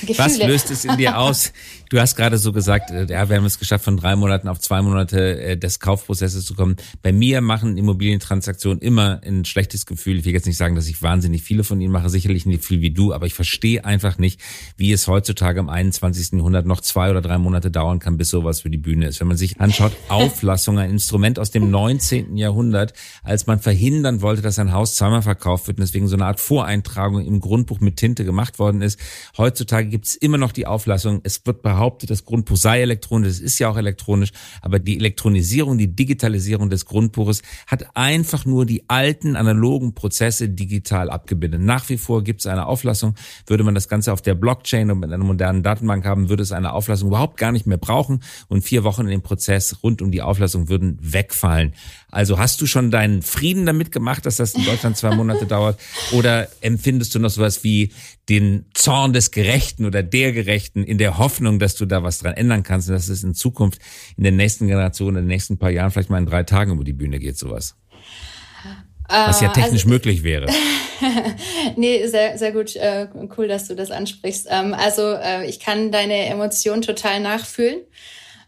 [0.00, 0.18] Gefühle.
[0.18, 1.52] Was löst es in dir aus?
[1.92, 4.58] Du hast gerade so gesagt, äh, ja, wir haben es geschafft, von drei Monaten auf
[4.58, 6.76] zwei Monate äh, des Kaufprozesses zu kommen.
[7.02, 10.18] Bei mir machen Immobilientransaktionen immer ein schlechtes Gefühl.
[10.18, 12.80] Ich will jetzt nicht sagen, dass ich wahnsinnig viele von ihnen mache, sicherlich nicht viel
[12.80, 14.40] wie du, aber ich verstehe einfach nicht,
[14.78, 16.32] wie es heutzutage im 21.
[16.32, 19.20] Jahrhundert noch zwei oder drei Monate dauern kann, bis sowas für die Bühne ist.
[19.20, 22.38] Wenn man sich anschaut, Auflassung, ein Instrument aus dem 19.
[22.38, 26.24] Jahrhundert, als man verhindern wollte, dass ein Haus zweimal verkauft wird und deswegen so eine
[26.32, 28.98] Art Voreintragung im Grundbuch mit Tinte gemacht worden ist.
[29.36, 31.20] Heutzutage gibt es immer noch die Auflassung.
[31.24, 33.28] Es wird behauptet, das Grundbuch sei elektronisch.
[33.28, 34.32] Es ist ja auch elektronisch.
[34.62, 41.10] Aber die Elektronisierung, die Digitalisierung des Grundbuches hat einfach nur die alten analogen Prozesse digital
[41.10, 41.60] abgebildet.
[41.60, 43.14] Nach wie vor gibt es eine Auflassung.
[43.46, 46.52] Würde man das Ganze auf der Blockchain und mit einer modernen Datenbank haben, würde es
[46.52, 48.22] eine Auflassung überhaupt gar nicht mehr brauchen.
[48.48, 51.74] Und vier Wochen in dem Prozess rund um die Auflassung würden wegfallen.
[52.10, 55.78] Also hast du schon deinen Frieden damit gemacht, dass das in Deutschland zwei Monate dauert?
[56.22, 57.90] Oder empfindest du noch sowas wie
[58.28, 62.34] den Zorn des Gerechten oder der Gerechten in der Hoffnung, dass du da was dran
[62.34, 63.80] ändern kannst und dass es in Zukunft
[64.16, 66.84] in der nächsten Generation, in den nächsten paar Jahren vielleicht mal in drei Tagen über
[66.84, 67.74] die Bühne geht, sowas?
[69.08, 70.46] Was ja äh, technisch also, möglich wäre.
[71.76, 72.76] nee, sehr, sehr gut.
[72.76, 74.46] Äh, cool, dass du das ansprichst.
[74.48, 77.80] Ähm, also äh, ich kann deine Emotionen total nachfühlen.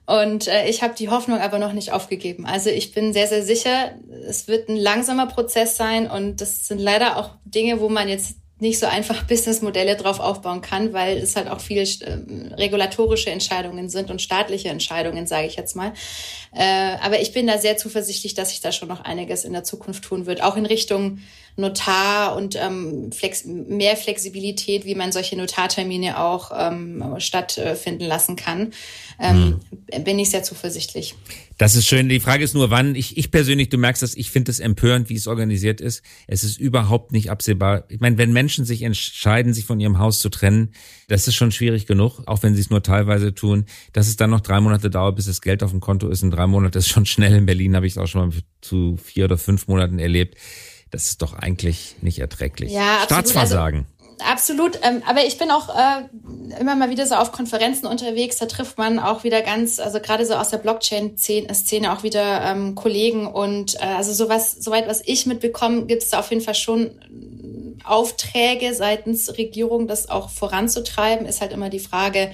[0.06, 2.44] Und äh, ich habe die Hoffnung aber noch nicht aufgegeben.
[2.44, 3.92] Also ich bin sehr, sehr sicher,
[4.28, 8.36] es wird ein langsamer Prozess sein und das sind leider auch Dinge, wo man jetzt
[8.58, 13.88] nicht so einfach Businessmodelle drauf aufbauen kann, weil es halt auch viele äh, regulatorische Entscheidungen
[13.88, 15.92] sind und staatliche Entscheidungen, sage ich jetzt mal.
[16.52, 19.64] Äh, aber ich bin da sehr zuversichtlich, dass sich da schon noch einiges in der
[19.64, 21.18] Zukunft tun wird, auch in Richtung
[21.56, 28.72] Notar und ähm, flex mehr Flexibilität, wie man solche Notartermine auch ähm, stattfinden lassen kann.
[29.20, 30.04] Ähm, hm.
[30.04, 31.14] Bin ich sehr zuversichtlich.
[31.56, 32.08] Das ist schön.
[32.08, 32.96] Die Frage ist nur, wann.
[32.96, 36.02] Ich, ich persönlich, du merkst das, ich finde es empörend, wie es organisiert ist.
[36.26, 37.84] Es ist überhaupt nicht absehbar.
[37.88, 40.72] Ich meine, wenn Menschen sich entscheiden, sich von ihrem Haus zu trennen,
[41.06, 43.66] das ist schon schwierig genug, auch wenn sie es nur teilweise tun.
[43.92, 46.24] Dass es dann noch drei Monate dauert, bis das Geld auf dem Konto ist.
[46.24, 47.36] In drei Monaten ist schon schnell.
[47.36, 50.36] In Berlin habe ich es auch schon mal zu vier oder fünf Monaten erlebt.
[50.94, 52.70] Das ist doch eigentlich nicht erträglich.
[52.70, 53.86] Ja, Staatsversagen.
[54.20, 58.36] Also Absolut, ähm, aber ich bin auch äh, immer mal wieder so auf Konferenzen unterwegs.
[58.36, 62.76] Da trifft man auch wieder ganz, also gerade so aus der Blockchain-Szene auch wieder ähm,
[62.76, 66.54] Kollegen und äh, also sowas, soweit was ich mitbekomme, gibt es da auf jeden Fall
[66.54, 66.92] schon
[67.82, 71.26] Aufträge seitens Regierung, das auch voranzutreiben.
[71.26, 72.30] Ist halt immer die Frage,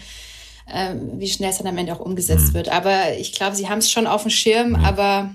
[0.67, 2.55] äh, wie schnell es dann am Ende auch umgesetzt mhm.
[2.55, 2.69] wird.
[2.69, 4.85] Aber ich glaube, sie haben es schon auf dem Schirm, mhm.
[4.85, 5.31] aber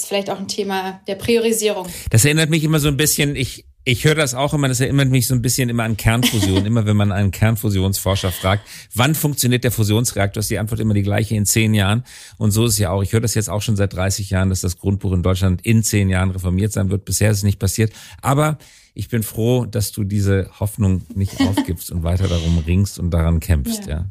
[0.00, 1.86] ist vielleicht auch ein Thema der Priorisierung.
[2.10, 5.10] Das erinnert mich immer so ein bisschen, ich, ich höre das auch immer, das erinnert
[5.10, 6.66] mich so ein bisschen immer an Kernfusion.
[6.66, 11.02] immer wenn man einen Kernfusionsforscher fragt, wann funktioniert der Fusionsreaktor, ist die Antwort immer die
[11.02, 12.04] gleiche in zehn Jahren.
[12.38, 13.02] Und so ist es ja auch.
[13.02, 15.82] Ich höre das jetzt auch schon seit 30 Jahren, dass das Grundbuch in Deutschland in
[15.82, 17.04] zehn Jahren reformiert sein wird.
[17.04, 17.92] Bisher ist es nicht passiert.
[18.22, 18.58] Aber
[18.94, 23.40] ich bin froh, dass du diese Hoffnung nicht aufgibst und weiter darum ringst und daran
[23.40, 23.92] kämpfst, ja.
[23.92, 24.06] ja.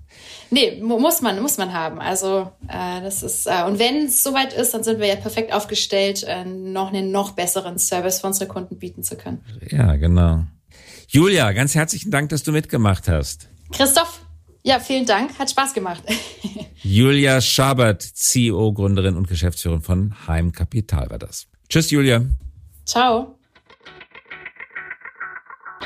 [0.52, 2.00] Nee, muss man, muss man haben.
[2.00, 5.54] Also äh, das ist, äh, und wenn es soweit ist, dann sind wir ja perfekt
[5.54, 9.44] aufgestellt, äh, noch einen noch besseren Service für unsere Kunden bieten zu können.
[9.70, 10.46] Ja, genau.
[11.08, 13.50] Julia, ganz herzlichen Dank, dass du mitgemacht hast.
[13.72, 14.22] Christoph,
[14.64, 15.40] ja, vielen Dank.
[15.40, 16.04] Hat Spaß gemacht.
[16.84, 21.48] Julia Schabert, CEO, Gründerin und Geschäftsführerin von Heim Kapital war das.
[21.70, 22.26] Tschüss, Julia.
[22.86, 23.39] Ciao.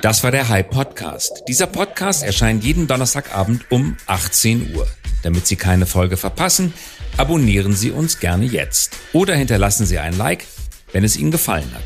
[0.01, 1.43] Das war der Hype Podcast.
[1.47, 4.87] Dieser Podcast erscheint jeden Donnerstagabend um 18 Uhr.
[5.21, 6.73] Damit Sie keine Folge verpassen,
[7.15, 10.45] abonnieren Sie uns gerne jetzt oder hinterlassen Sie ein Like,
[10.91, 11.83] wenn es Ihnen gefallen hat.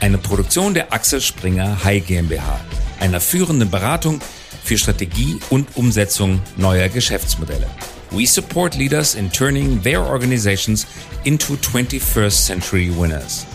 [0.00, 2.60] Eine Produktion der Axel Springer High GmbH,
[3.00, 4.20] einer führenden Beratung
[4.62, 7.68] für Strategie und Umsetzung neuer Geschäftsmodelle.
[8.10, 10.86] We support leaders in turning their organizations
[11.24, 13.46] into 21st century winners.